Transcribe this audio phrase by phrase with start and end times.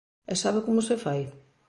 [0.31, 1.21] ¿E sabe como se fai?